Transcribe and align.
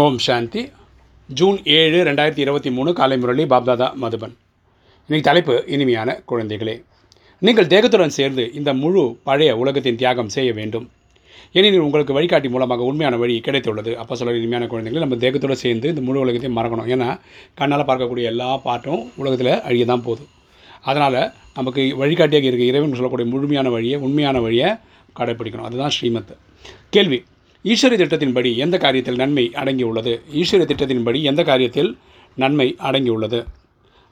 ஓம் 0.00 0.18
சாந்தி. 0.24 0.60
June 1.38 1.56
ஏழு 1.78 1.98
ரெண்டாயிரத்தி 2.08 2.42
இருபத்தி 2.44 2.70
மூணு 2.76 2.90
காலை 2.98 3.16
முரளி 3.22 3.44
பாப்தாதா 3.50 3.88
மதுபன். 4.02 4.32
இன்னைக்கு 5.06 5.26
தலைப்பு 5.28 5.54
இனிமையான 5.74 6.14
குழந்தைகளே. 6.30 6.74
நீங்கள் 7.46 7.68
தேகத்துடன் 7.72 8.14
சேர்ந்து 8.16 8.44
இந்த 8.58 8.72
முழு 8.82 9.02
பழைய 9.28 9.56
உலகத்தின் 9.62 9.98
தியாகம் 10.02 10.30
செய்ய 10.36 10.50
வேண்டும். 10.58 10.86
ஏனெனில் 11.56 11.84
உங்களுக்கு 11.86 12.16
வழிகாட்டி 12.18 12.50
மூலமாக 12.54 12.86
உண்மையான 12.90 13.16
வழி 13.22 13.36
கிடைத்துள்ளது. 13.48 13.92
அப்போ 14.02 14.16
சொல்ல 14.20 14.34
இனிமையான 14.38 14.68
குழந்தைகளை 14.72 15.02
நம்ம 15.04 15.18
தேகத்தோடு 15.24 15.56
சேர்ந்து 15.64 15.90
இந்த 15.92 16.04
முழு 16.06 16.22
உலகத்தையும் 16.24 16.56
மறக்கணும். 16.60 16.88
ஏன்னா 16.94 17.08
கண்ணால் 17.60 17.86
பார்க்கக்கூடிய 17.90 18.30
எல்லா 18.32 18.48
பாட்டும் 18.68 19.02
உலகத்தில் 19.22 19.52
அழிய 19.68 19.86
தான் 19.92 20.06
போதும் 20.08 20.30
அதனால் 20.90 21.20
நமக்கு 21.58 21.84
வழிகாட்டியாக 22.04 22.50
இருக்க 22.52 22.70
இறைவன் 22.70 22.98
சொல்லக்கூடிய 23.00 23.28
முழுமையான 23.34 23.70
வழியை 23.76 23.98
உண்மையான 24.08 24.40
வழியை 24.46 24.70
கடைப்பிடிக்கணும். 25.20 25.68
அதுதான் 25.70 25.94
ஸ்ரீமத் 25.98 26.34
கேள்வி 26.96 27.20
ஈஸ்வரிய 27.64 27.98
திட்டத்தின்படி 27.98 28.56
எந்த 28.56 28.76
காரியத்தில் 28.76 29.14
நன்மை 29.14 29.50
அடங்கியுள்ளது? 29.54 30.20
ஈஸ்வரிய 30.34 30.70
திட்டத்தின்படி 30.70 31.22
எந்த 31.22 31.42
காரியத்தில் 31.42 31.96
நன்மை 32.36 32.76
அடங்கியுள்ளது? 32.78 33.46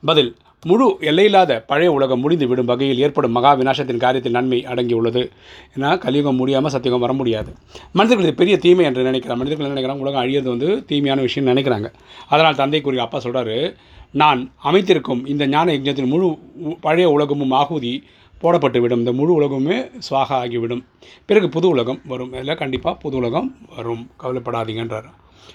பதில் 0.05 0.37
முழு 0.63 0.97
எல்லையில்லாத 1.01 1.61
பழைய 1.61 1.93
உலகம் 1.93 2.21
முடிந்து 2.21 2.49
விடும் 2.49 2.65
வகையில் 2.65 2.99
ஏற்படும் 2.99 3.33
மகா 3.33 3.57
விநாசத்தின் 3.57 3.99
காரியத்தில் 3.99 4.31
நன்மை 4.31 4.67
அடங்கியுள்ளது 4.67 5.31
ஏன்னா 5.77 5.99
கலியுகம் 5.99 6.37
முடியாமல் 6.37 6.73
சத்தியுகம் 6.73 6.99
வர 6.99 7.13
முடியாது. 7.13 7.53
மனிதர்கள் 7.93 8.35
பெரிய 8.35 8.59
தீமை 8.59 8.85
என்று 8.85 9.05
நினைக்கிறான் 9.05 9.37
மனிதர்கள் 9.37 9.71
நினைக்கிறாங்க? 9.73 9.99
உலகம் 9.99 10.23
அழியிறது 10.23 10.49
வந்து 10.49 10.85
தீமையான 10.85 11.21
விஷயம் 11.21 11.57
நினைக்கிறாங்க. 11.57 11.93
அதனால் 12.29 12.55
தந்தை 12.55 12.81
கூறிய 12.81 13.03
அப்பா 13.03 13.21
சொல்கிறாரு 13.21 13.75
நான் 14.11 14.53
அமைத்திருக்கும் 14.65 15.27
இந்த 15.27 15.47
ஞான 15.47 15.73
யஜ்ஞத்தின் 15.73 16.07
முழு 16.07 16.39
உ- 16.55 16.77
பழைய 16.81 17.11
உலகமும் 17.11 17.51
ஆகுதி 17.51 18.05
போடப்பட்டு 18.43 18.81
விடும் 18.81 18.99
இந்த 18.99 19.13
முழு 19.13 19.41
உலகமுமே 19.41 19.91
சுவாக 19.99 20.35
ஆகிவிடும். 20.35 20.85
பிறகு 21.27 21.49
புது 21.49 21.69
உலகம் 21.69 22.01
வரும். 22.05 22.33
இதில் 22.33 22.57
கண்டிப்பாக 22.57 22.99
புது 22.99 23.17
உலகம் 23.17 23.57
வரும். 23.77 24.11
கவலைப்படாதீங்கன்றார். 24.23 25.09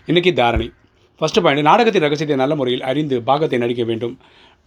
இன்றைக்கி 0.08 0.34
தாரணை. 0.34 0.72
ஃபஸ்ட்டு 1.20 1.42
பாயிண்ட் 1.42 1.64
நாடகத்தின் 1.64 2.02
ரகசியத்தை 2.02 2.36
நல்ல 2.38 2.56
முறையில் 2.56 2.82
அறிந்து 2.82 3.22
பாகத்தை 3.22 3.60
நடிக்க 3.60 3.84
வேண்டும். 3.84 4.18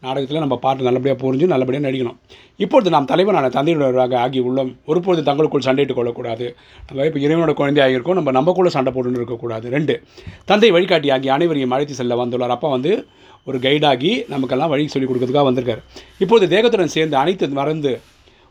நாடகத்தில் 0.00 0.38
நம்ம 0.38 0.56
பாட்டு 0.56 0.82
நல்லபடியாக 0.82 1.20
புரிஞ்சு 1.22 1.46
நல்லபடியாக 1.46 1.90
நடிக்கணும். 1.90 2.16
இப்பொழுது 2.56 2.90
நாம் 2.90 3.04
தலைவனான 3.04 3.48
தந்தையுடையவராக 3.48 4.14
ஆகி 4.14 4.40
உள்ளோம் 4.40 4.76
ஒருபோது 4.86 5.22
தங்களுக்குள் 5.22 5.60
சண்டையிட்டுக் 5.60 5.94
கொள்ளக்கூடாது. 5.94 6.56
நம்ம 6.86 7.04
இப்போ 7.04 7.18
இறைவனோட 7.18 7.52
குழந்தை 7.52 7.80
ஆகியிருக்கோம். 7.84 8.22
நம்ம 8.22 8.32
நம்மக்குள்ள 8.32 8.66
சண்டை 8.66 8.92
போட்டுன்னு 8.92 9.20
இருக்கக்கூடாது. 9.20 9.70
ரெண்டு 9.70 10.02
தந்தை 10.44 10.70
வழிகாட்டி 10.70 11.10
ஆகி 11.10 11.28
அனைவரையும் 11.28 11.70
அழைத்து 11.70 11.94
செல்ல 11.94 12.24
வந்துள்ளார். 12.24 12.54
அப்பா 12.56 12.68
வந்து 12.68 13.06
ஒரு 13.44 13.58
கைடாகி 13.58 14.28
நமக்கெல்லாம் 14.28 14.68
வழி 14.68 14.88
சொல்லிக் 14.88 15.10
கொடுக்கறதுக்காக 15.10 15.42
வந்திருக்கார். 15.42 15.82
இப்போது 16.18 16.46
தேகத்துடன் 16.56 16.94
சேர்ந்து 16.96 17.16
அனைத்து 17.16 17.48
மறந்து 17.48 18.00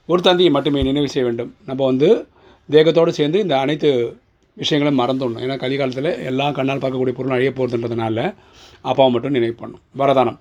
ஒரு 0.08 0.22
தந்தையை 0.22 0.53
மட்டுமே 0.53 0.81
நினைவு 0.81 1.09
செய்ய 1.09 1.28
வேண்டும். 1.28 1.56
நம்ம 1.66 1.86
வந்து 1.86 2.28
தேகத்தோடு 2.72 3.09
சேர்ந்து 3.09 3.40
இந்த 3.40 3.59
அனைத்து 3.59 4.18
விஷயங்களும் 4.53 5.00
மறந்துடணும். 5.00 5.40
ஏன்னா 5.40 5.58
கலிகாலத்தில் 5.58 6.25
எல்லா 6.25 6.52
கண்ணால் 6.52 6.78
பார்க்கக்கூடிய 6.78 7.12
பொருள் 7.12 7.30
அழிய 7.30 7.50
போகிறதுன்றதுனால 7.50 8.36
அப்பாவை 8.81 9.12
மட்டும் 9.12 9.31
நினைவு 9.31 9.56
பண்ணணும். 9.62 9.84
வரதானம். 9.98 10.38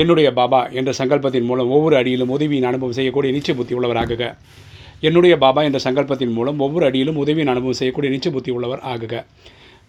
என்னுடைய 0.00 0.28
பாபா 0.38 0.60
என்ற 0.78 0.90
சங்கல்பத்தின் 0.98 1.48
மூலம் 1.48 1.72
ஒவ்வொரு 1.76 1.94
அடியிலும் 2.00 2.30
உதவியின் 2.36 2.68
அனுபவம் 2.68 2.94
செய்யக்கூடிய 2.98 3.30
நிச்சய 3.36 3.54
புத்தி 3.58 3.74
உள்ளவராகுக. 3.78 4.22
என்னுடைய 5.08 5.34
பாபா 5.44 5.60
என்ற 5.68 5.78
சங்கல்பத்தின் 5.86 6.32
மூலம் 6.36 6.60
ஒவ்வொரு 6.66 6.84
அடியிலும் 6.88 7.18
உதவியின் 7.22 7.50
அனுபவம் 7.52 7.78
செய்யக்கூடிய 7.80 8.10
நிச்சய 8.14 8.30
புத்தி 8.36 8.50
உள்ளவர் 8.56 8.82
ஆகுக. 8.92 9.14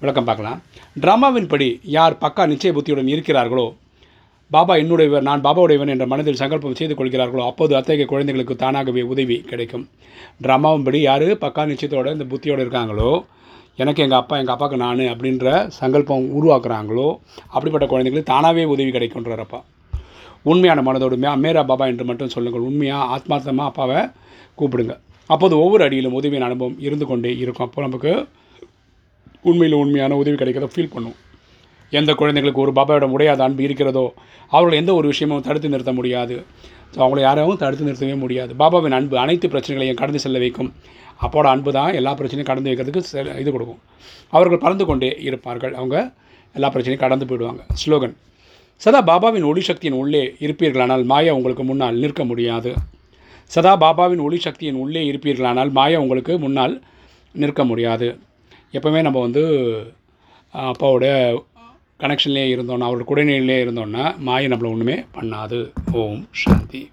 விளக்கம் 0.02 0.28
பார்க்கலாம். 0.30 0.59
ட்ராமாவின் 1.04 1.48
படி 1.52 1.68
யார் 1.96 2.16
பக்கா 2.24 2.46
நிச்சய 2.54 2.72
புத்தியுடன் 2.78 3.12
இருக்கிறார்களோ 3.14 3.68
பாபா 4.52 4.74
என்னுடையவர் 4.81 5.28
நான் 5.28 5.44
பாபாவுடையவன் 5.46 5.92
என்ற 5.94 6.06
மனதில் 6.14 6.40
சங்கல்பம் 6.42 6.76
செய்து 6.80 6.96
கொள்கிறார்களோ 6.98 7.44
அப்போது 7.52 7.74
அத்தகைய 7.80 8.06
குழந்தைகளுக்கு 8.12 8.56
தானாகவே 8.64 9.04
உதவி 9.14 9.38
கிடைக்கும். 9.52 9.86
ட்ராமாவின்படி 10.46 11.00
யார் 11.09 11.28
பக்கா 11.44 11.64
நிச்சயத்தோட 11.70 12.12
இந்த 12.16 12.26
புத்தியோடு 12.34 12.64
இருக்காங்களோ 12.66 13.12
எனக்கு 13.81 14.04
எங்கள் 14.06 14.22
அப்பா 14.22 14.36
எங்கள் 14.42 14.56
அப்பாவுக்கு 14.56 14.84
நான் 14.86 15.00
அப்படின்ற 15.14 15.54
சங்கல்பம் 15.80 16.28
உருவாக்குறாங்களோ 16.40 17.08
அப்படிப்பட்ட 17.56 17.88
குழந்தைகளுக்கு 17.94 18.34
தானாகவே 18.34 18.66
உதவி 18.74 18.92
கிடைக்கும்ன்றப்பா 18.98 19.46
அப்பா. 19.48 19.62
உண்மையான 20.52 20.80
மனதோடு 20.88 21.17
மே 21.23 21.30
மேரா 21.44 21.61
பாபா 21.72 21.86
என்று 21.91 22.05
மட்டும் 22.09 22.31
சொல்லுங்கள். 22.36 22.66
உண்மையாக 22.69 23.09
ஆத்மார்த்தமாக 23.16 23.69
அப்பாவை 23.72 24.00
கூப்பிடுங்க. 24.59 24.95
அப்போது 25.34 25.56
ஒவ்வொரு 25.63 25.84
அடியிலும் 25.88 26.16
உதவியின் 26.19 26.47
அனுபவம் 26.47 26.79
இருந்து 26.88 27.06
கொண்டே 27.12 27.31
இருக்கும். 27.44 27.68
அப்போ 27.68 27.81
நமக்கு 27.88 28.12
உண்மையில் 29.50 29.78
உண்மையான 29.84 30.18
உதவி 30.22 30.38
கிடைக்கிறத 30.41 30.72
ஃபீல் 30.73 30.94
பண்ணும் 30.95 31.18
எந்த 32.00 32.12
குழந்தைகளுக்கு 32.19 32.63
ஒரு 32.66 32.72
பாபாவோட 32.78 33.06
முடியாத 33.13 33.40
அன்பு 33.45 33.62
இருக்கிறதோ 33.68 34.03
அவர்கள் 34.51 34.79
எந்த 34.81 34.91
ஒரு 35.00 35.07
விஷயமும் 35.12 35.44
தடுத்து 35.47 35.72
நிறுத்த 35.73 35.91
முடியாது. 35.97 36.35
ஸோ 36.94 37.00
அவங்கள 37.03 37.22
யாரையும் 37.25 37.59
தடுத்து 37.63 37.88
நிறுத்தவே 37.88 38.16
முடியாது. 38.23 38.51
பாபாவின் 38.62 38.95
அன்பு 38.97 39.16
அனைத்து 39.23 39.47
பிரச்சனைகளையும் 39.53 40.00
கடந்து 40.01 40.22
செல்ல 40.23 40.39
வைக்கும். 40.44 40.69
அப்போட 41.25 41.45
அன்பு 41.53 41.72
தான் 41.78 41.91
எல்லா 42.00 42.12
பிரச்சனையும் 42.19 42.50
கடந்து 42.51 42.69
வைக்கிறதுக்கு 42.72 43.01
இது 43.41 43.50
கொடுக்கும். 43.56 43.79
அவர்கள் 44.35 44.63
பறந்து 44.66 44.85
கொண்டே 44.89 45.12
இருப்பார்கள். 45.29 45.73
அவங்க 45.79 45.97
எல்லா 46.57 46.69
பிரச்சனையும் 46.73 47.03
கடந்து 47.06 47.28
போயிடுவாங்க. 47.29 47.62
ஸ்லோகன். 47.81 48.16
சதா 48.83 48.99
பாபாவின் 49.09 49.45
ஒளி 49.45 49.61
சக்தியின் 49.61 49.97
உள்ளே 49.99 50.35
இருப்பீர்களானால் 50.39 51.03
மாயா 51.03 51.33
உங்களுக்கு 51.33 51.63
முன்னால் 51.63 51.95
நிற்க 51.95 52.23
முடியாது. 52.23 52.73
சதா 53.51 53.73
பாபாவின் 53.77 54.21
ஒளி 54.21 54.39
சக்தியின் 54.39 54.75
உள்ளே 54.75 55.11
இருப்பீர்களானால் 55.11 55.71
மாயா 55.71 55.99
உங்களுக்கு 55.99 56.39
முன்னால் 56.39 56.81
நிற்க 57.33 57.63
முடியாது. 57.63 58.19
எப்போவுமே 58.73 59.01
நம்ம 59.01 59.21
வந்து 59.21 59.44
அப்பாவோட 60.53 61.05
கனெக்ஷன்லேயே 61.99 62.51
இருந்தோன்னா 62.55 62.88
அவரோட 62.89 63.05
குடைநிலையிலே 63.11 63.57
இருந்தோன்னா 63.66 64.17
மாயை 64.17 64.51
நம்மளை 64.51 64.71
ஒன்றுமே 64.71 65.03
பண்ணாது. 65.13 65.71
ஓம் 65.91 66.27
சாந்தி. 66.31 66.83